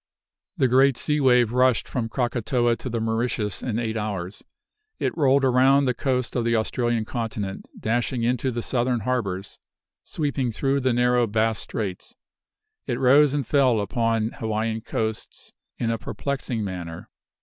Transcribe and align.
The 0.57 0.67
great 0.67 0.97
sea 0.97 1.19
wave 1.19 1.51
rushed 1.51 1.87
from 1.87 2.09
Krakatoa 2.09 2.75
to 2.77 2.89
the 2.89 2.99
Mauritius 2.99 3.61
in 3.61 3.77
eight 3.77 3.95
hours. 3.95 4.43
It 4.97 5.15
rolled 5.15 5.43
around 5.45 5.85
the 5.85 5.93
coasts 5.93 6.35
of 6.35 6.43
the 6.43 6.55
Australian 6.55 7.05
continent, 7.05 7.67
dashing 7.79 8.23
into 8.23 8.49
the 8.49 8.63
southern 8.63 9.01
harbors, 9.01 9.59
sweeping 10.01 10.51
through 10.51 10.79
the 10.79 10.91
narrow 10.91 11.27
Bass 11.27 11.59
Straits. 11.59 12.15
It 12.87 12.97
rose 12.99 13.35
and 13.35 13.45
fell 13.45 13.79
upon 13.79 14.31
Hawaiian 14.31 14.81
coasts 14.81 15.51
in 15.77 15.91
a 15.91 15.99
perplexing 15.99 16.63
manner. 16.63 17.07